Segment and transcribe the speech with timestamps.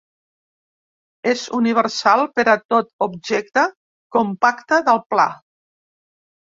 [1.31, 3.67] És universal per a tot objecte
[4.19, 5.33] compacte del pla.